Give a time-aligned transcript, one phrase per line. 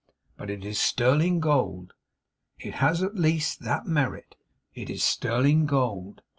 [0.35, 1.93] But it is sterling gold.
[2.57, 4.35] It has at least that merit.
[4.73, 6.23] It is sterling gold.